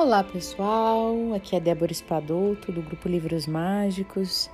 [0.00, 4.48] Olá pessoal, aqui é Débora Espadoto do grupo Livros Mágicos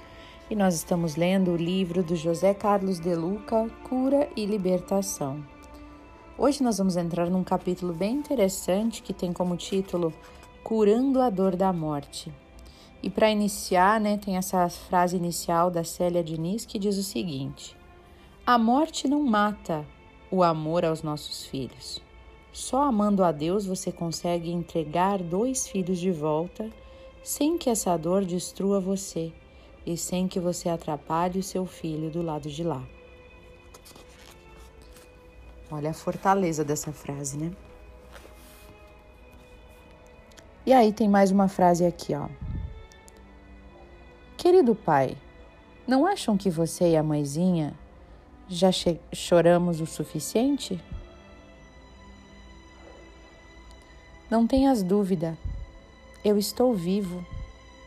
[0.48, 5.44] e nós estamos lendo o livro do José Carlos de Luca, Cura e Libertação.
[6.38, 10.14] Hoje nós vamos entrar num capítulo bem interessante que tem como título
[10.62, 12.32] Curando a Dor da Morte.
[13.02, 17.76] E para iniciar, né, tem essa frase inicial da Célia Diniz que diz o seguinte:
[18.46, 19.84] A morte não mata
[20.30, 22.02] o amor aos nossos filhos.
[22.54, 26.70] Só amando a Deus você consegue entregar dois filhos de volta
[27.20, 29.32] sem que essa dor destrua você
[29.84, 32.80] e sem que você atrapalhe o seu filho do lado de lá.
[35.68, 37.50] Olha a fortaleza dessa frase, né?
[40.64, 42.28] E aí tem mais uma frase aqui, ó.
[44.36, 45.16] Querido pai,
[45.88, 47.74] não acham que você e a mãezinha
[48.48, 48.70] já
[49.12, 50.80] choramos o suficiente?
[54.30, 55.36] Não tenhas dúvida,
[56.24, 57.24] eu estou vivo,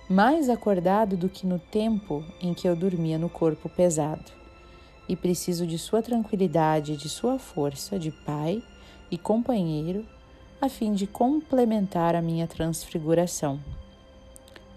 [0.07, 4.31] mais acordado do que no tempo em que eu dormia no corpo pesado,
[5.09, 8.61] e preciso de sua tranquilidade, de sua força de pai
[9.09, 10.05] e companheiro,
[10.61, 13.59] a fim de complementar a minha transfiguração.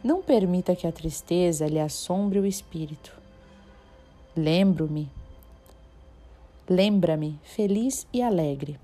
[0.03, 3.15] Não permita que a tristeza lhe assombre o espírito.
[4.35, 5.11] Lembro-me,
[6.67, 8.81] lembra-me feliz e alegre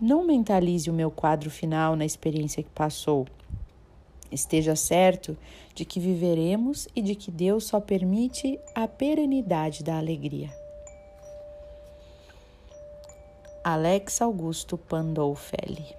[0.00, 3.26] não mentalize o meu quadro final na experiência que passou.
[4.30, 5.36] Esteja certo
[5.74, 10.50] de que viveremos e de que Deus só permite a perenidade da alegria.
[13.64, 15.94] Alex Augusto Pandolfelli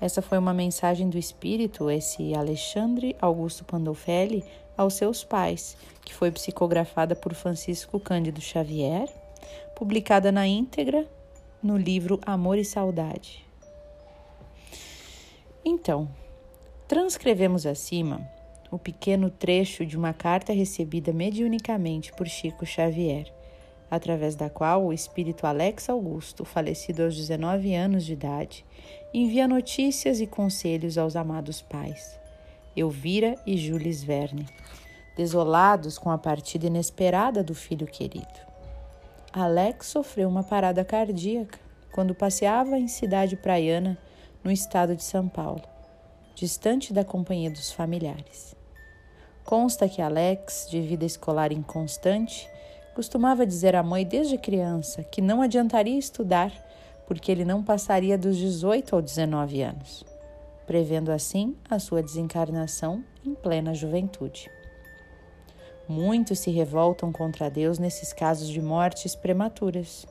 [0.00, 4.44] Essa foi uma mensagem do Espírito, esse Alexandre Augusto Pandolfelli,
[4.76, 9.08] aos seus pais, que foi psicografada por Francisco Cândido Xavier,
[9.74, 11.06] publicada na íntegra
[11.66, 13.44] no livro Amor e Saudade.
[15.64, 16.08] Então,
[16.86, 18.26] transcrevemos acima
[18.70, 23.32] o pequeno trecho de uma carta recebida mediunicamente por Chico Xavier,
[23.90, 28.64] através da qual o espírito Alex Augusto, falecido aos 19 anos de idade,
[29.12, 32.18] envia notícias e conselhos aos amados pais,
[32.76, 34.46] Elvira e Jules Verne,
[35.16, 38.45] desolados com a partida inesperada do filho querido.
[39.38, 41.58] Alex sofreu uma parada cardíaca
[41.92, 43.98] quando passeava em cidade praiana
[44.42, 45.60] no estado de São Paulo,
[46.34, 48.56] distante da companhia dos familiares.
[49.44, 52.48] Consta que Alex, de vida escolar inconstante,
[52.94, 56.50] costumava dizer à mãe desde criança que não adiantaria estudar
[57.06, 60.02] porque ele não passaria dos 18 ou 19 anos,
[60.66, 64.50] prevendo assim a sua desencarnação em plena juventude.
[65.88, 70.04] Muitos se revoltam contra Deus nesses casos de mortes prematuras.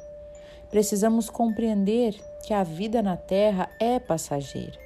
[0.70, 2.16] Precisamos compreender
[2.46, 4.80] que a vida na Terra é passageira.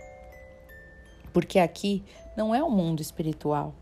[1.32, 2.04] Porque aqui
[2.36, 3.74] não é o mundo espiritual.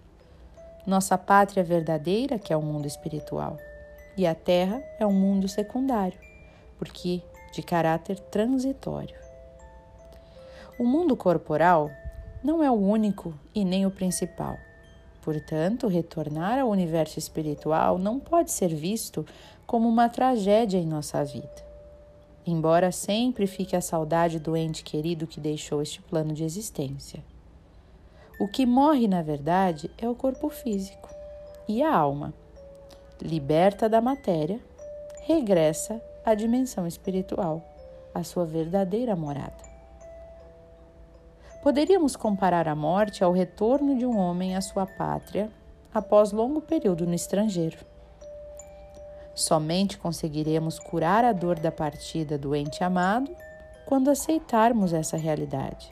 [0.85, 3.57] Nossa pátria verdadeira que é o mundo espiritual.
[4.17, 6.19] E a Terra é um mundo secundário,
[6.77, 7.21] porque
[7.53, 9.15] de caráter transitório.
[10.77, 11.89] O mundo corporal
[12.43, 14.57] não é o único e nem o principal.
[15.27, 19.25] Portanto, retornar ao universo espiritual não pode ser visto
[19.65, 21.65] como uma tragédia em nossa vida.
[22.45, 27.21] Embora sempre fique a saudade do ente querido que deixou este plano de existência.
[28.39, 31.09] O que morre, na verdade, é o corpo físico
[31.67, 32.33] e a alma.
[33.21, 34.61] Liberta da matéria,
[35.23, 37.61] regressa à dimensão espiritual,
[38.15, 39.66] à sua verdadeira morada.
[41.67, 45.51] Poderíamos comparar a morte ao retorno de um homem à sua pátria
[45.93, 47.79] após longo período no estrangeiro.
[49.35, 53.29] Somente conseguiremos curar a dor da partida do ente amado
[53.85, 55.91] quando aceitarmos essa realidade,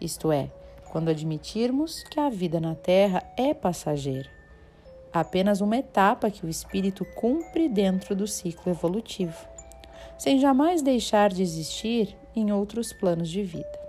[0.00, 0.52] isto é,
[0.92, 4.30] quando admitirmos que a vida na Terra é passageira,
[5.12, 9.48] apenas uma etapa que o espírito cumpre dentro do ciclo evolutivo,
[10.16, 13.87] sem jamais deixar de existir em outros planos de vida.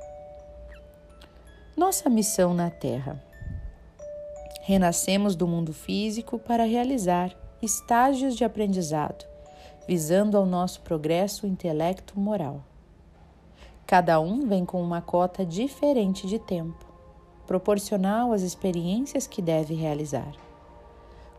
[1.77, 3.23] Nossa missão na Terra.
[4.61, 9.25] Renascemos do mundo físico para realizar estágios de aprendizado,
[9.87, 12.61] visando ao nosso progresso intelecto-moral.
[13.87, 16.85] Cada um vem com uma cota diferente de tempo,
[17.47, 20.33] proporcional às experiências que deve realizar.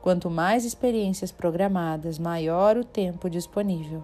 [0.03, 4.03] Quanto mais experiências programadas, maior o tempo disponível.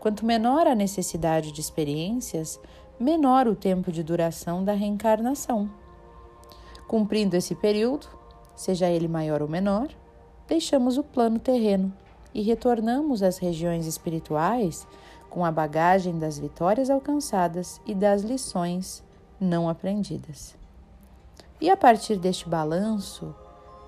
[0.00, 2.60] Quanto menor a necessidade de experiências,
[2.98, 5.70] menor o tempo de duração da reencarnação.
[6.86, 8.06] Cumprindo esse período,
[8.54, 9.88] seja ele maior ou menor,
[10.46, 11.92] deixamos o plano terreno
[12.32, 14.86] e retornamos às regiões espirituais
[15.30, 19.02] com a bagagem das vitórias alcançadas e das lições
[19.40, 20.56] não aprendidas.
[21.60, 23.34] E a partir deste balanço,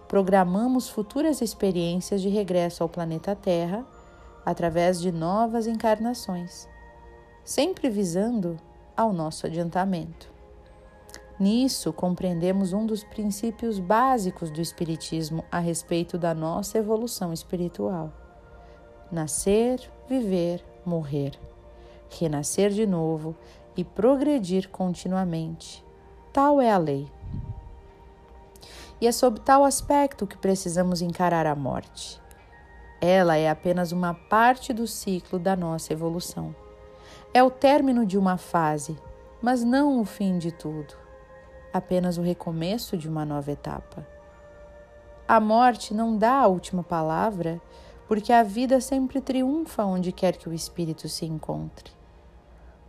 [0.09, 3.85] programamos futuras experiências de regresso ao planeta Terra
[4.44, 6.69] através de novas encarnações,
[7.44, 8.56] sempre visando
[8.97, 10.35] ao nosso adiantamento.
[11.39, 18.11] Nisso, compreendemos um dos princípios básicos do Espiritismo a respeito da nossa evolução espiritual:
[19.13, 21.39] nascer, viver, morrer,
[22.09, 23.37] renascer de novo
[23.77, 25.85] e progredir continuamente.
[26.33, 27.07] Tal é a lei.
[28.99, 32.19] E é sob tal aspecto que precisamos encarar a morte.
[32.99, 36.55] Ela é apenas uma parte do ciclo da nossa evolução.
[37.32, 38.96] É o término de uma fase,
[39.43, 40.94] mas não o fim de tudo,
[41.73, 44.06] apenas o recomeço de uma nova etapa.
[45.28, 47.61] A morte não dá a última palavra,
[48.06, 51.93] porque a vida sempre triunfa onde quer que o espírito se encontre.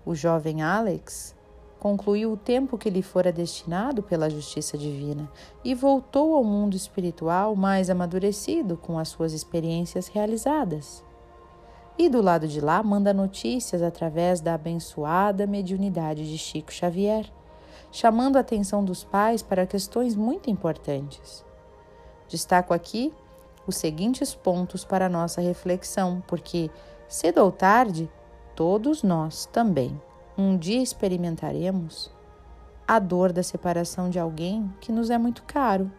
[0.05, 1.35] O jovem Alex
[1.79, 5.29] concluiu o tempo que lhe fora destinado pela justiça divina
[5.63, 11.03] e voltou ao mundo espiritual mais amadurecido com as suas experiências realizadas.
[11.97, 17.25] E do lado de lá manda notícias através da abençoada mediunidade de Chico Xavier,
[17.91, 21.43] chamando a atenção dos pais para questões muito importantes.
[22.27, 23.11] Destaco aqui
[23.65, 26.69] os seguintes pontos para nossa reflexão, porque,
[27.07, 28.09] cedo ou tarde,
[28.55, 29.99] todos nós também
[30.37, 32.11] um dia experimentaremos
[32.87, 35.91] a dor da separação de alguém que nos é muito caro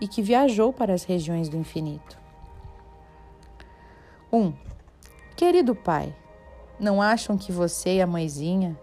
[0.00, 2.18] e que viajou para as regiões do infinito.
[4.32, 4.38] 1.
[4.38, 4.54] Um,
[5.40, 6.14] querido pai,
[6.78, 8.78] não acham que você e a mãezinha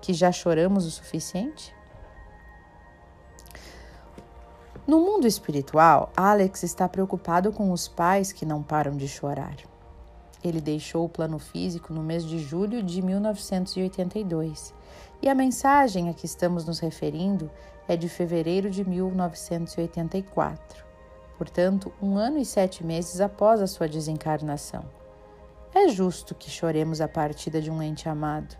[0.00, 1.74] que já choramos o suficiente?
[4.86, 9.56] No mundo espiritual, Alex está preocupado com os pais que não param de chorar.
[10.44, 14.72] Ele deixou o plano físico no mês de julho de 1982
[15.20, 17.50] e a mensagem a que estamos nos referindo
[17.88, 20.84] é de fevereiro de 1984,
[21.36, 24.97] portanto, um ano e sete meses após a sua desencarnação.
[25.74, 28.56] É justo que choremos a partida de um ente amado.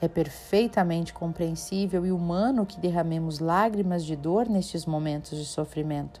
[0.00, 6.20] É perfeitamente compreensível e humano que derramemos lágrimas de dor nestes momentos de sofrimento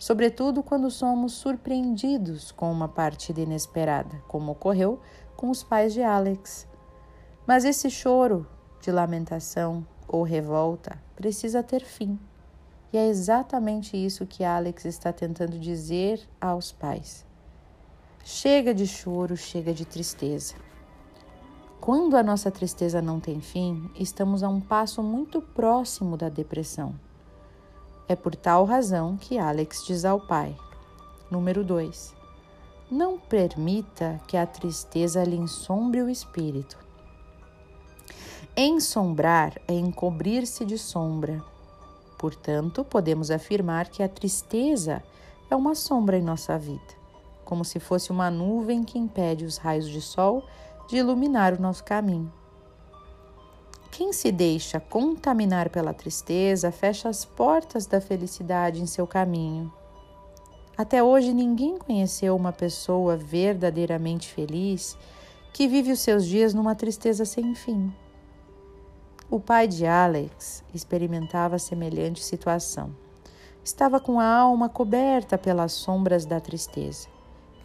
[0.00, 4.98] sobretudo quando somos surpreendidos com uma partida inesperada, como ocorreu
[5.36, 6.66] com os pais de Alex.
[7.46, 8.46] Mas esse choro
[8.80, 12.18] de lamentação ou revolta precisa ter fim.
[12.90, 17.26] E é exatamente isso que Alex está tentando dizer aos pais.
[18.24, 20.54] Chega de choro, chega de tristeza.
[21.80, 26.94] Quando a nossa tristeza não tem fim, estamos a um passo muito próximo da depressão.
[28.06, 30.54] É por tal razão que Alex diz ao pai:
[31.30, 32.14] Número 2.
[32.90, 36.76] Não permita que a tristeza lhe ensombre o espírito.
[38.56, 41.42] Ensombrar é encobrir-se de sombra.
[42.18, 45.02] Portanto, podemos afirmar que a tristeza
[45.50, 46.94] é uma sombra em nossa vida,
[47.50, 50.44] como se fosse uma nuvem que impede os raios de sol
[50.88, 52.32] de iluminar o nosso caminho.
[53.90, 59.70] Quem se deixa contaminar pela tristeza fecha as portas da felicidade em seu caminho.
[60.78, 64.96] Até hoje ninguém conheceu uma pessoa verdadeiramente feliz
[65.52, 67.92] que vive os seus dias numa tristeza sem fim.
[69.28, 72.94] O pai de Alex experimentava semelhante situação.
[73.62, 77.08] Estava com a alma coberta pelas sombras da tristeza,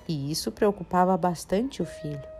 [0.07, 2.35] e isso preocupava bastante o filho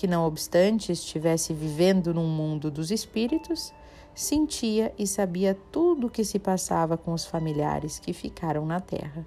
[0.00, 3.70] que, não obstante estivesse vivendo num mundo dos espíritos,
[4.14, 9.26] sentia e sabia tudo o que se passava com os familiares que ficaram na terra.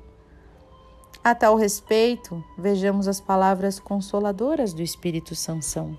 [1.24, 5.96] A tal respeito, vejamos as palavras consoladoras do Espírito Sansão.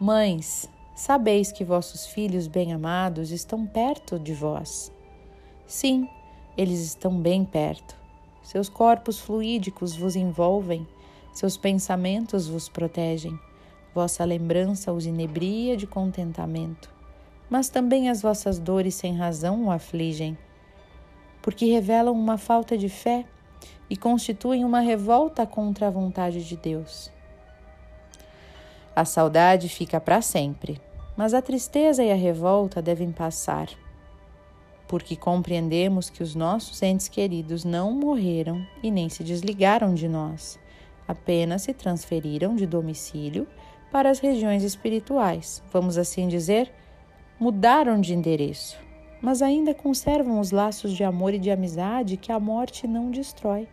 [0.00, 4.92] Mães, sabeis que vossos filhos bem-amados estão perto de vós.
[5.66, 6.08] Sim,
[6.56, 7.97] eles estão bem perto.
[8.48, 10.88] Seus corpos fluídicos vos envolvem
[11.34, 13.38] seus pensamentos vos protegem,
[13.94, 16.90] vossa lembrança os inebria de contentamento,
[17.50, 20.34] mas também as vossas dores sem razão o afligem,
[21.42, 23.26] porque revelam uma falta de fé
[23.90, 27.12] e constituem uma revolta contra a vontade de Deus.
[28.96, 30.80] A saudade fica para sempre,
[31.14, 33.68] mas a tristeza e a revolta devem passar,
[34.88, 40.58] porque compreendemos que os nossos entes queridos não morreram e nem se desligaram de nós
[41.08, 43.48] apenas se transferiram de domicílio
[43.90, 46.70] para as regiões espirituais, vamos assim dizer,
[47.40, 48.78] mudaram de endereço,
[49.22, 53.66] mas ainda conservam os laços de amor e de amizade que a morte não destrói.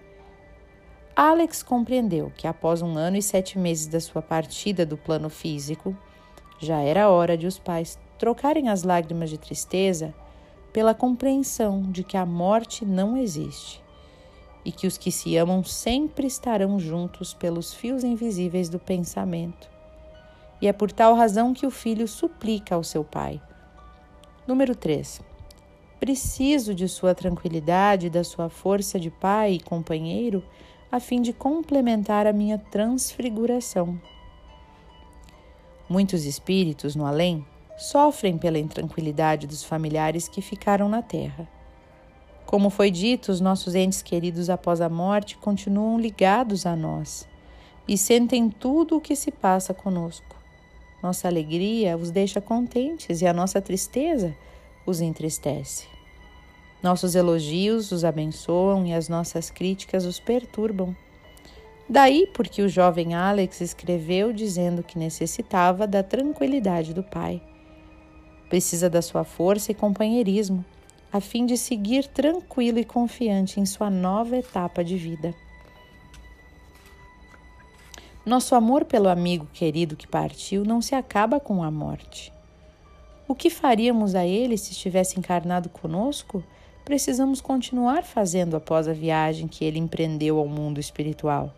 [1.14, 5.96] Alex compreendeu que após um ano e sete meses da sua partida do plano físico,
[6.60, 10.14] já era hora de os pais trocarem as lágrimas de tristeza
[10.76, 13.82] pela compreensão de que a morte não existe
[14.66, 19.70] e que os que se amam sempre estarão juntos pelos fios invisíveis do pensamento.
[20.62, 23.42] E é por tal razão que o filho suplica ao seu pai.
[24.46, 25.22] Número 3.
[25.98, 30.44] Preciso de sua tranquilidade, da sua força de pai e companheiro,
[30.92, 33.98] a fim de complementar a minha transfiguração.
[35.88, 37.46] Muitos espíritos no além
[37.78, 41.48] sofrem pela intranquilidade dos familiares que ficaram na terra.
[42.46, 47.28] Como foi dito, os nossos entes queridos após a morte continuam ligados a nós
[47.88, 50.36] e sentem tudo o que se passa conosco.
[51.02, 54.36] Nossa alegria os deixa contentes e a nossa tristeza
[54.86, 55.88] os entristece.
[56.82, 60.96] Nossos elogios os abençoam e as nossas críticas os perturbam.
[61.90, 67.42] Daí porque o jovem Alex escreveu dizendo que necessitava da tranquilidade do pai.
[68.56, 70.64] Precisa da sua força e companheirismo,
[71.12, 75.36] a fim de seguir tranquilo e confiante em sua nova etapa de vida.
[78.26, 82.32] Nosso amor pelo amigo querido que partiu não se acaba com a morte.
[83.28, 86.42] O que faríamos a ele se estivesse encarnado conosco?
[86.86, 91.54] Precisamos continuar fazendo após a viagem que ele empreendeu ao mundo espiritual.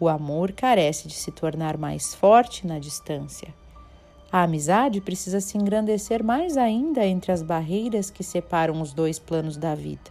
[0.00, 3.61] O amor carece de se tornar mais forte na distância.
[4.32, 9.58] A amizade precisa se engrandecer mais ainda entre as barreiras que separam os dois planos
[9.58, 10.10] da vida.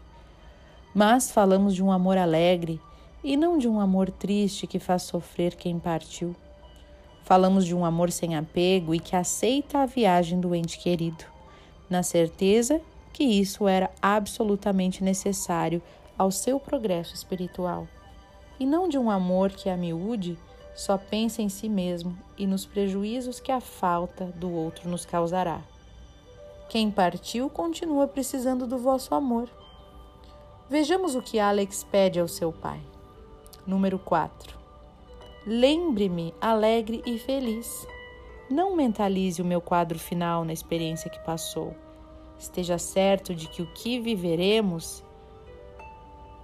[0.94, 2.80] Mas falamos de um amor alegre
[3.24, 6.36] e não de um amor triste que faz sofrer quem partiu.
[7.24, 11.25] Falamos de um amor sem apego e que aceita a viagem do ente querido,
[11.90, 12.80] na certeza
[13.12, 15.82] que isso era absolutamente necessário
[16.16, 17.88] ao seu progresso espiritual
[18.60, 20.38] e não de um amor que a miúde
[20.75, 25.62] só pensa em si mesmo e nos prejuízos que a falta do outro nos causará.
[26.70, 29.50] Quem partiu continua precisando do vosso amor.
[30.70, 32.80] Vejamos o que Alex pede ao seu pai.
[33.68, 34.58] Número 4.
[35.46, 37.86] Lembre-me alegre e feliz.
[38.50, 41.75] Não mentalize o meu quadro final na experiência que passou.
[42.40, 45.04] Esteja certo de que o que viveremos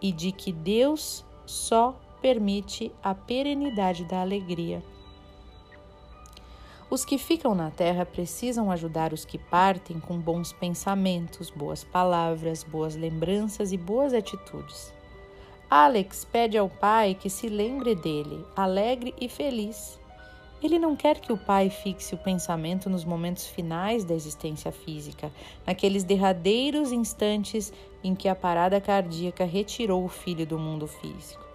[0.01, 4.83] e de que Deus só permite a perenidade da alegria.
[6.89, 12.63] Os que ficam na terra precisam ajudar os que partem com bons pensamentos, boas palavras,
[12.63, 14.93] boas lembranças e boas atitudes.
[15.69, 20.00] Alex pede ao pai que se lembre dele, alegre e feliz.
[20.63, 25.29] Ele não quer que o pai fixe o pensamento nos momentos finais da existência física,
[25.65, 27.71] naqueles derradeiros instantes
[28.01, 31.47] em que a parada cardíaca retirou o filho do mundo físico.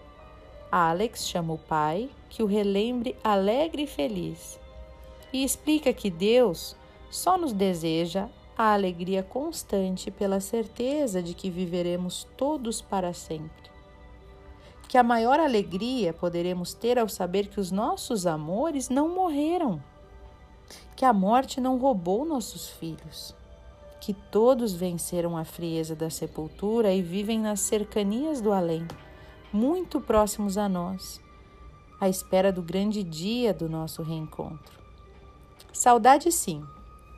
[0.75, 4.59] Alex chama o pai que o relembre alegre e feliz
[5.31, 6.75] e explica que Deus
[7.11, 13.71] só nos deseja a alegria constante pela certeza de que viveremos todos para sempre.
[14.89, 19.79] Que a maior alegria poderemos ter ao saber que os nossos amores não morreram,
[20.97, 23.35] que a morte não roubou nossos filhos,
[24.01, 28.87] que todos venceram a frieza da sepultura e vivem nas cercanias do além
[29.53, 31.21] muito próximos a nós,
[32.01, 34.81] à espera do grande dia do nosso reencontro.
[35.73, 36.65] Saudade, sim,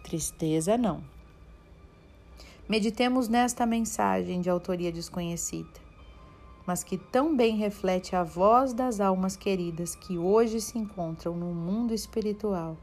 [0.03, 1.03] tristeza, não.
[2.69, 5.81] Meditemos nesta mensagem de autoria desconhecida,
[6.67, 11.55] mas que tão bem reflete a voz das almas queridas que hoje se encontram no
[11.55, 12.77] mundo espiritual,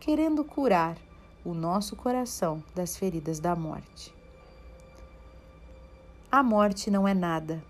[0.00, 0.96] querendo curar
[1.44, 4.12] o nosso coração das feridas da morte.
[6.30, 7.62] A morte não é nada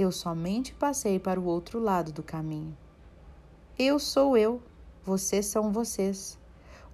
[0.00, 2.74] eu somente passei para o outro lado do caminho.
[3.78, 4.62] Eu sou eu,
[5.04, 6.38] vocês são vocês.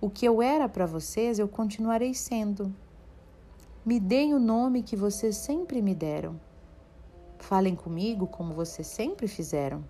[0.01, 2.75] O que eu era para vocês, eu continuarei sendo.
[3.85, 6.41] Me deem o nome que vocês sempre me deram.
[7.39, 9.85] Falem comigo como vocês sempre fizeram.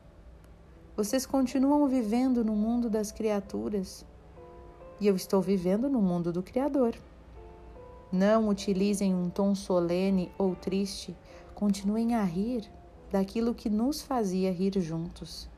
[0.95, 4.05] Vocês continuam vivendo no mundo das criaturas
[5.01, 6.95] e eu estou vivendo no mundo do Criador.
[8.13, 11.17] Não utilizem um tom solene ou triste,
[11.55, 12.71] continuem a rir
[13.11, 15.49] daquilo que nos fazia rir juntos.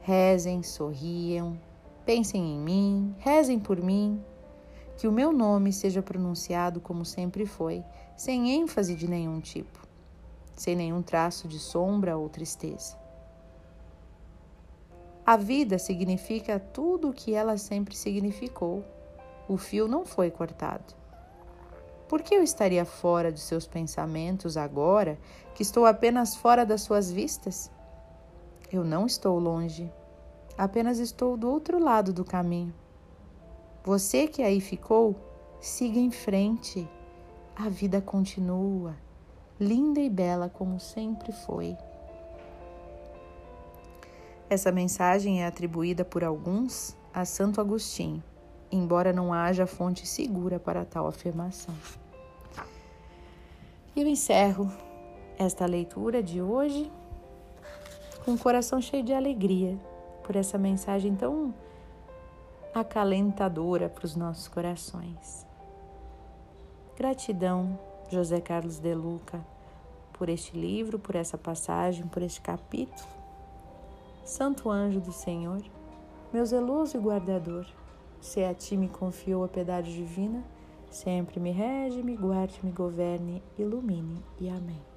[0.00, 1.58] Rezem, sorriam,
[2.04, 4.22] pensem em mim, rezem por mim,
[4.96, 7.84] que o meu nome seja pronunciado como sempre foi,
[8.16, 9.86] sem ênfase de nenhum tipo,
[10.56, 13.00] sem nenhum traço de sombra ou tristeza.
[15.24, 18.84] A vida significa tudo o que ela sempre significou.
[19.48, 21.01] O fio não foi cortado.
[22.12, 25.18] Por que eu estaria fora de seus pensamentos agora
[25.54, 27.70] que estou apenas fora das suas vistas?
[28.70, 29.90] Eu não estou longe,
[30.58, 32.74] apenas estou do outro lado do caminho.
[33.82, 35.16] Você que aí ficou,
[35.58, 36.86] siga em frente.
[37.56, 38.94] A vida continua,
[39.58, 41.78] linda e bela como sempre foi.
[44.50, 48.22] Essa mensagem é atribuída por alguns a Santo Agostinho,
[48.70, 51.74] embora não haja fonte segura para tal afirmação.
[53.94, 54.72] Eu encerro
[55.38, 56.90] esta leitura de hoje
[58.24, 59.78] com o coração cheio de alegria
[60.24, 61.52] por essa mensagem tão
[62.74, 65.46] acalentadora para os nossos corações.
[66.96, 69.44] Gratidão, José Carlos de Luca,
[70.14, 73.10] por este livro, por essa passagem, por este capítulo.
[74.24, 75.62] Santo anjo do Senhor,
[76.32, 77.66] meu zeloso e guardador,
[78.22, 80.42] se a ti me confiou a piedade divina,
[80.92, 84.91] sempre me rege, me guarde, me governe, ilumine e amém.